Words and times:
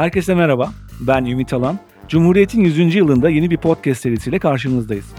Herkese 0.00 0.34
merhaba, 0.34 0.72
ben 1.00 1.24
Ümit 1.24 1.52
Alan. 1.52 1.78
Cumhuriyet'in 2.08 2.64
100. 2.64 2.94
yılında 2.94 3.30
yeni 3.30 3.50
bir 3.50 3.56
podcast 3.56 4.00
serisiyle 4.00 4.38
karşınızdayız. 4.38 5.14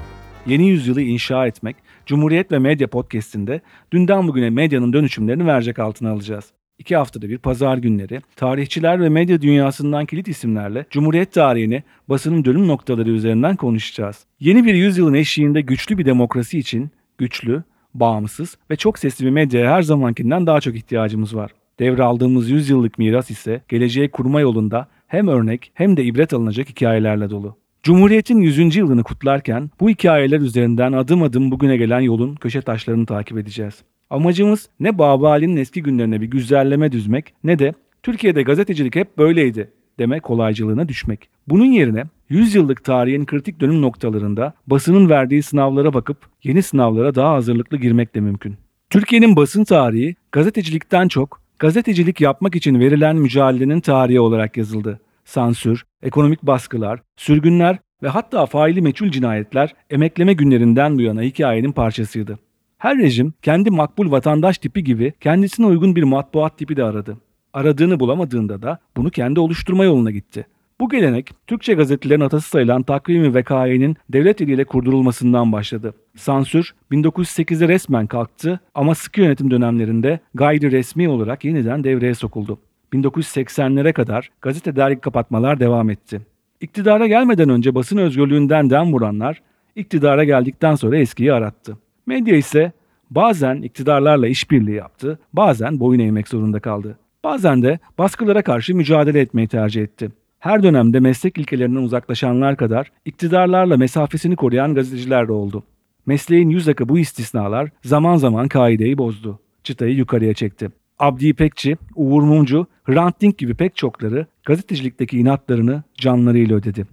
Yeni 0.45 0.67
yüzyılı 0.67 1.01
inşa 1.01 1.47
etmek, 1.47 1.75
Cumhuriyet 2.05 2.51
ve 2.51 2.59
Medya 2.59 2.87
podcastinde 2.87 3.61
dünden 3.93 4.27
bugüne 4.27 4.49
medyanın 4.49 4.93
dönüşümlerini 4.93 5.47
verecek 5.47 5.79
altına 5.79 6.11
alacağız. 6.11 6.45
İki 6.79 6.95
haftada 6.95 7.29
bir 7.29 7.37
pazar 7.37 7.77
günleri, 7.77 8.21
tarihçiler 8.35 9.01
ve 9.01 9.09
medya 9.09 9.41
dünyasından 9.41 10.05
kilit 10.05 10.27
isimlerle 10.27 10.85
Cumhuriyet 10.89 11.33
tarihini 11.33 11.83
basının 12.09 12.45
dönüm 12.45 12.67
noktaları 12.67 13.09
üzerinden 13.09 13.55
konuşacağız. 13.55 14.25
Yeni 14.39 14.65
bir 14.65 14.73
yüzyılın 14.73 15.13
eşiğinde 15.13 15.61
güçlü 15.61 15.97
bir 15.97 16.05
demokrasi 16.05 16.59
için 16.59 16.91
güçlü, 17.17 17.63
bağımsız 17.93 18.57
ve 18.71 18.75
çok 18.75 18.99
sesli 18.99 19.25
bir 19.25 19.31
medyaya 19.31 19.71
her 19.71 19.81
zamankinden 19.81 20.47
daha 20.47 20.61
çok 20.61 20.75
ihtiyacımız 20.75 21.35
var. 21.35 21.51
Devraldığımız 21.81 22.49
yüzyıllık 22.49 22.97
miras 22.97 23.31
ise 23.31 23.61
geleceği 23.69 24.09
kurma 24.11 24.41
yolunda 24.41 24.87
hem 25.07 25.27
örnek 25.27 25.71
hem 25.73 25.97
de 25.97 26.03
ibret 26.03 26.33
alınacak 26.33 26.69
hikayelerle 26.69 27.29
dolu. 27.29 27.55
Cumhuriyet'in 27.83 28.41
100. 28.41 28.75
yılını 28.75 29.03
kutlarken 29.03 29.69
bu 29.79 29.89
hikayeler 29.89 30.39
üzerinden 30.39 30.93
adım 30.93 31.23
adım 31.23 31.51
bugüne 31.51 31.77
gelen 31.77 31.99
yolun 31.99 32.35
köşe 32.35 32.61
taşlarını 32.61 33.05
takip 33.05 33.37
edeceğiz. 33.37 33.83
Amacımız 34.09 34.69
ne 34.79 34.97
Babali'nin 34.97 35.57
eski 35.57 35.83
günlerine 35.83 36.21
bir 36.21 36.25
güzelleme 36.25 36.91
düzmek 36.91 37.33
ne 37.43 37.59
de 37.59 37.73
Türkiye'de 38.03 38.43
gazetecilik 38.43 38.95
hep 38.95 39.17
böyleydi 39.17 39.69
deme 39.99 40.19
kolaycılığına 40.19 40.89
düşmek. 40.89 41.29
Bunun 41.47 41.65
yerine 41.65 42.03
100 42.29 42.55
yıllık 42.55 42.83
tarihin 42.83 43.25
kritik 43.25 43.59
dönüm 43.59 43.81
noktalarında 43.81 44.53
basının 44.67 45.09
verdiği 45.09 45.43
sınavlara 45.43 45.93
bakıp 45.93 46.17
yeni 46.43 46.63
sınavlara 46.63 47.15
daha 47.15 47.33
hazırlıklı 47.33 47.77
girmek 47.77 48.15
de 48.15 48.19
mümkün. 48.19 48.57
Türkiye'nin 48.89 49.35
basın 49.35 49.63
tarihi 49.63 50.15
gazetecilikten 50.31 51.07
çok 51.07 51.40
gazetecilik 51.61 52.21
yapmak 52.21 52.55
için 52.55 52.79
verilen 52.79 53.15
mücadelenin 53.15 53.79
tarihi 53.79 54.19
olarak 54.19 54.57
yazıldı. 54.57 54.99
Sansür, 55.25 55.83
ekonomik 56.03 56.43
baskılar, 56.43 56.99
sürgünler 57.17 57.77
ve 58.03 58.07
hatta 58.07 58.45
faili 58.45 58.81
meçhul 58.81 59.09
cinayetler 59.09 59.75
emekleme 59.89 60.33
günlerinden 60.33 60.97
bu 60.97 61.01
yana 61.01 61.21
hikayenin 61.21 61.71
parçasıydı. 61.71 62.39
Her 62.77 62.97
rejim 62.97 63.33
kendi 63.41 63.71
makbul 63.71 64.11
vatandaş 64.11 64.57
tipi 64.57 64.83
gibi 64.83 65.13
kendisine 65.19 65.65
uygun 65.65 65.95
bir 65.95 66.03
matbuat 66.03 66.57
tipi 66.57 66.75
de 66.75 66.83
aradı. 66.83 67.17
Aradığını 67.53 67.99
bulamadığında 67.99 68.61
da 68.61 68.79
bunu 68.97 69.09
kendi 69.09 69.39
oluşturma 69.39 69.83
yoluna 69.83 70.11
gitti. 70.11 70.47
Bu 70.81 70.89
gelenek 70.89 71.29
Türkçe 71.47 71.73
gazetelerin 71.73 72.21
atası 72.21 72.49
sayılan 72.49 72.83
takvimi 72.83 73.33
vekayenin 73.33 73.97
devlet 74.09 74.41
eliyle 74.41 74.63
kurdurulmasından 74.63 75.51
başladı. 75.51 75.93
Sansür 76.15 76.73
1908'de 76.91 77.67
resmen 77.67 78.07
kalktı 78.07 78.59
ama 78.75 78.95
sıkı 78.95 79.21
yönetim 79.21 79.51
dönemlerinde 79.51 80.19
gayri 80.33 80.71
resmi 80.71 81.09
olarak 81.09 81.45
yeniden 81.45 81.83
devreye 81.83 82.13
sokuldu. 82.13 82.59
1980'lere 82.93 83.93
kadar 83.93 84.29
gazete 84.41 84.75
dergi 84.75 85.01
kapatmalar 85.01 85.59
devam 85.59 85.89
etti. 85.89 86.21
İktidara 86.61 87.07
gelmeden 87.07 87.49
önce 87.49 87.75
basın 87.75 87.97
özgürlüğünden 87.97 88.69
dem 88.69 88.93
vuranlar 88.93 89.41
iktidara 89.75 90.23
geldikten 90.23 90.75
sonra 90.75 90.97
eskiyi 90.97 91.33
arattı. 91.33 91.77
Medya 92.05 92.35
ise 92.35 92.71
bazen 93.09 93.61
iktidarlarla 93.61 94.27
işbirliği 94.27 94.75
yaptı, 94.75 95.19
bazen 95.33 95.79
boyun 95.79 95.99
eğmek 95.99 96.27
zorunda 96.27 96.59
kaldı. 96.59 96.97
Bazen 97.23 97.61
de 97.61 97.79
baskılara 97.97 98.41
karşı 98.41 98.75
mücadele 98.75 99.19
etmeyi 99.19 99.47
tercih 99.47 99.83
etti. 99.83 100.11
Her 100.41 100.63
dönemde 100.63 100.99
meslek 100.99 101.37
ilkelerinden 101.37 101.81
uzaklaşanlar 101.81 102.57
kadar 102.57 102.91
iktidarlarla 103.05 103.77
mesafesini 103.77 104.35
koruyan 104.35 104.75
gazeteciler 104.75 105.27
de 105.27 105.31
oldu. 105.31 105.63
Mesleğin 106.05 106.49
yüz 106.49 106.67
akı 106.67 106.89
bu 106.89 106.99
istisnalar 106.99 107.69
zaman 107.83 108.15
zaman 108.15 108.47
kaideyi 108.47 108.97
bozdu. 108.97 109.39
Çıtayı 109.63 109.95
yukarıya 109.95 110.33
çekti. 110.33 110.69
Abdi 110.99 111.27
İpekçi, 111.27 111.77
Uğur 111.95 112.23
Mumcu, 112.23 112.67
Hrant 112.83 113.21
Dink 113.21 113.37
gibi 113.37 113.53
pek 113.53 113.75
çokları 113.75 114.25
gazetecilikteki 114.45 115.17
inatlarını 115.17 115.83
canlarıyla 115.95 116.55
ödedi. 116.55 116.87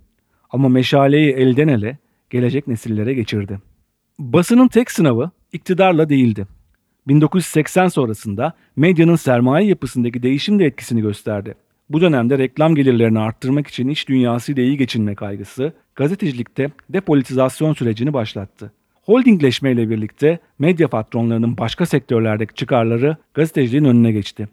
Ama 0.51 0.69
meşaleyi 0.69 1.33
elden 1.33 1.69
ele 1.69 1.99
gelecek 2.31 2.69
nesillere 2.69 3.15
geçirdi. 3.15 3.59
Basının 4.19 4.69
tek 4.69 4.91
sınavı 4.91 5.31
iktidarla 5.53 6.09
değildi. 6.09 6.47
1980 7.07 7.89
sonrasında 7.89 8.53
medyanın 8.77 9.17
sermaye 9.17 9.67
yapısındaki 9.67 10.23
değişim 10.23 10.59
de 10.59 10.65
etkisini 10.65 11.01
gösterdi. 11.01 11.55
Bu 11.91 12.01
dönemde 12.01 12.39
reklam 12.39 12.75
gelirlerini 12.75 13.19
arttırmak 13.19 13.67
için 13.67 13.89
iç 13.89 14.09
dünyasıyla 14.09 14.63
iyi 14.63 14.77
geçinme 14.77 15.15
kaygısı 15.15 15.73
gazetecilikte 15.95 16.71
depolitizasyon 16.89 17.73
sürecini 17.73 18.13
başlattı. 18.13 18.73
Holdingleşmeyle 19.03 19.91
birlikte 19.91 20.39
medya 20.59 20.89
patronlarının 20.89 21.59
başka 21.59 21.87
sektörlerdeki 21.87 22.55
çıkarları 22.55 23.17
gazeteciliğin 23.35 23.85
önüne 23.85 24.13
geçti. 24.13 24.49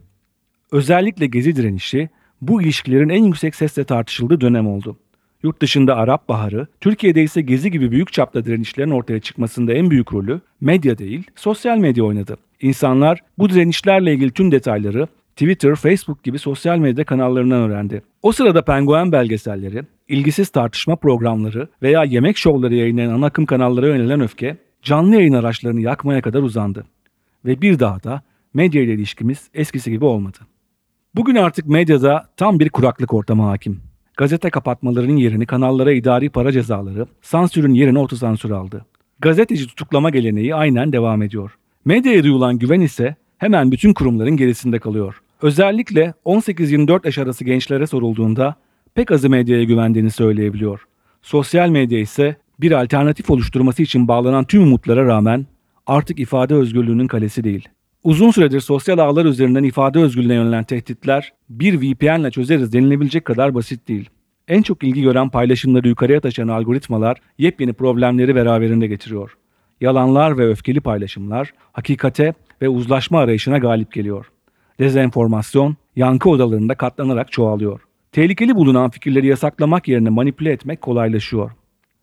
Özellikle 0.72 1.26
gezi 1.26 1.56
direnişi 1.56 2.10
bu 2.42 2.62
ilişkilerin 2.62 3.10
en 3.10 3.24
yüksek 3.24 3.56
sesle 3.56 3.84
tartışıldığı 3.84 4.42
dönem 4.42 4.68
oldu. 4.68 4.98
Yurt 5.44 5.62
dışında 5.62 5.96
Arap 5.96 6.30
Baharı, 6.30 6.68
Türkiye'de 6.82 7.24
ise 7.24 7.42
Gezi 7.42 7.72
gibi 7.72 7.92
büyük 7.92 8.14
çapta 8.14 8.46
direnişlerin 8.46 8.92
ortaya 8.92 9.20
çıkmasında 9.20 9.74
en 9.74 9.90
büyük 9.90 10.14
rolü 10.14 10.42
medya 10.62 10.98
değil, 10.98 11.24
sosyal 11.36 11.78
medya 11.78 12.04
oynadı. 12.04 12.38
İnsanlar 12.62 13.20
bu 13.38 13.50
direnişlerle 13.50 14.14
ilgili 14.14 14.32
tüm 14.32 14.52
detayları 14.52 15.08
Twitter, 15.36 15.76
Facebook 15.76 16.24
gibi 16.24 16.40
sosyal 16.40 16.78
medya 16.78 17.06
kanallarından 17.06 17.62
öğrendi. 17.62 18.02
O 18.22 18.32
sırada 18.32 18.66
penguen 18.66 19.12
belgeselleri, 19.12 19.84
ilgisiz 20.08 20.50
tartışma 20.50 20.96
programları 20.96 21.68
veya 21.82 22.04
yemek 22.04 22.38
şovları 22.38 22.76
yayınlayan 22.76 23.14
ana 23.14 23.26
akım 23.26 23.46
kanallara 23.46 23.88
yönelen 23.88 24.22
öfke, 24.22 24.58
canlı 24.82 25.16
yayın 25.16 25.34
araçlarını 25.34 25.82
yakmaya 25.82 26.22
kadar 26.22 26.42
uzandı. 26.42 26.86
Ve 27.46 27.62
bir 27.62 27.80
daha 27.80 28.04
da 28.04 28.22
medya 28.54 28.82
ile 28.82 28.94
ilişkimiz 28.94 29.50
eskisi 29.54 29.92
gibi 29.92 30.06
olmadı. 30.06 30.38
Bugün 31.16 31.36
artık 31.36 31.68
medyada 31.68 32.30
tam 32.38 32.60
bir 32.60 32.70
kuraklık 32.70 33.14
ortamı 33.14 33.44
hakim. 33.44 33.82
Gazete 34.18 34.50
kapatmalarının 34.50 35.18
yerini 35.18 35.46
kanallara 35.46 35.92
idari 35.92 36.30
para 36.30 36.52
cezaları, 36.52 37.06
sansürün 37.22 37.74
yerini 37.74 38.00
otosansür 38.00 38.52
aldı. 38.52 38.86
Gazeteci 39.20 39.68
tutuklama 39.68 40.10
geleneği 40.10 40.56
aynen 40.56 40.94
devam 40.94 41.22
ediyor. 41.22 41.58
Medyaya 41.86 42.24
duyulan 42.24 42.60
güven 42.60 42.82
ise 42.82 43.16
hemen 43.38 43.72
bütün 43.72 43.94
kurumların 43.94 44.38
gerisinde 44.38 44.80
kalıyor. 44.80 45.22
Özellikle 45.42 46.14
18-24 46.26 47.06
yaş 47.06 47.18
arası 47.18 47.44
gençlere 47.44 47.88
sorulduğunda 47.88 48.56
pek 48.96 49.12
azı 49.12 49.30
medyaya 49.30 49.64
güvendiğini 49.64 50.12
söyleyebiliyor. 50.12 50.88
Sosyal 51.22 51.70
medya 51.70 52.00
ise 52.00 52.36
bir 52.60 52.72
alternatif 52.72 53.30
oluşturması 53.30 53.84
için 53.84 54.08
bağlanan 54.08 54.46
tüm 54.46 54.64
umutlara 54.64 55.06
rağmen 55.06 55.46
artık 55.88 56.20
ifade 56.20 56.54
özgürlüğünün 56.54 57.08
kalesi 57.08 57.44
değil. 57.44 57.70
Uzun 58.04 58.32
süredir 58.32 58.60
sosyal 58.60 58.98
ağlar 58.98 59.26
üzerinden 59.26 59.64
ifade 59.64 60.00
özgürlüğüne 60.00 60.34
yönelen 60.34 60.64
tehditler 60.64 61.34
bir 61.50 61.82
VPN'le 61.82 62.30
çözeriz 62.30 62.74
denilebilecek 62.74 63.26
kadar 63.26 63.56
basit 63.56 63.88
değil. 63.88 64.10
En 64.48 64.62
çok 64.62 64.84
ilgi 64.84 65.02
gören 65.02 65.30
paylaşımları 65.30 65.88
yukarıya 65.88 66.20
taşıyan 66.22 66.48
algoritmalar 66.48 67.18
yepyeni 67.38 67.74
problemleri 67.74 68.36
beraberinde 68.36 68.88
getiriyor. 68.88 69.38
Yalanlar 69.82 70.38
ve 70.38 70.50
öfkeli 70.50 70.82
paylaşımlar 70.82 71.54
hakikate 71.72 72.34
ve 72.62 72.70
uzlaşma 72.70 73.20
arayışına 73.20 73.58
galip 73.58 73.92
geliyor. 73.94 74.32
Dezenformasyon 74.80 75.76
yankı 75.96 76.30
odalarında 76.30 76.76
katlanarak 76.76 77.32
çoğalıyor. 77.32 77.82
Tehlikeli 78.12 78.56
bulunan 78.56 78.90
fikirleri 78.90 79.28
yasaklamak 79.28 79.88
yerine 79.88 80.10
manipüle 80.10 80.52
etmek 80.52 80.82
kolaylaşıyor. 80.82 81.52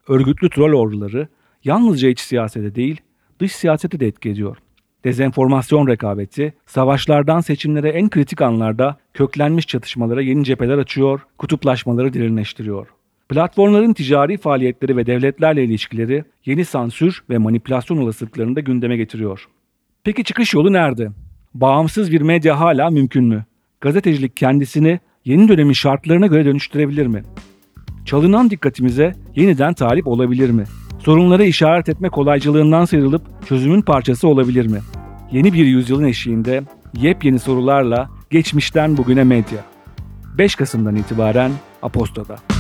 Örgütlü 0.08 0.50
troll 0.50 0.72
orduları 0.72 1.28
yalnızca 1.64 2.08
iç 2.08 2.20
siyasete 2.20 2.74
değil, 2.74 3.00
dış 3.40 3.52
siyasete 3.52 4.00
de 4.00 4.06
etki 4.06 4.30
ediyor. 4.30 4.56
Dezenformasyon 5.04 5.86
rekabeti, 5.86 6.54
savaşlardan 6.66 7.40
seçimlere 7.40 7.88
en 7.88 8.10
kritik 8.10 8.42
anlarda 8.42 8.96
köklenmiş 9.14 9.66
çatışmalara 9.66 10.22
yeni 10.22 10.44
cepheler 10.44 10.78
açıyor, 10.78 11.20
kutuplaşmaları 11.38 12.14
derinleştiriyor. 12.14 12.86
Platformların 13.28 13.92
ticari 13.92 14.36
faaliyetleri 14.36 14.96
ve 14.96 15.06
devletlerle 15.06 15.64
ilişkileri 15.64 16.24
yeni 16.46 16.64
sansür 16.64 17.24
ve 17.30 17.38
manipülasyon 17.38 17.98
olasılıklarını 17.98 18.56
da 18.56 18.60
gündeme 18.60 18.96
getiriyor. 18.96 19.48
Peki 20.04 20.24
çıkış 20.24 20.54
yolu 20.54 20.72
nerede? 20.72 21.08
Bağımsız 21.54 22.12
bir 22.12 22.20
medya 22.20 22.60
hala 22.60 22.90
mümkün 22.90 23.24
mü? 23.24 23.44
Gazetecilik 23.80 24.36
kendisini 24.36 25.00
yeni 25.24 25.48
dönemin 25.48 25.72
şartlarına 25.72 26.26
göre 26.26 26.44
dönüştürebilir 26.44 27.06
mi? 27.06 27.22
Çalınan 28.04 28.50
dikkatimize 28.50 29.14
yeniden 29.36 29.74
talip 29.74 30.06
olabilir 30.06 30.50
mi? 30.50 30.64
Sorunları 30.98 31.44
işaret 31.44 31.88
etme 31.88 32.08
kolaycılığından 32.08 32.84
sıyrılıp 32.84 33.22
çözümün 33.46 33.82
parçası 33.82 34.28
olabilir 34.28 34.66
mi? 34.66 34.78
Yeni 35.32 35.52
bir 35.52 35.66
yüzyılın 35.66 36.04
eşiğinde 36.04 36.62
yepyeni 36.96 37.38
sorularla 37.38 38.10
geçmişten 38.30 38.96
bugüne 38.96 39.24
medya. 39.24 39.64
5 40.38 40.54
Kasım'dan 40.54 40.96
itibaren 40.96 41.50
Aposto'da. 41.82 42.51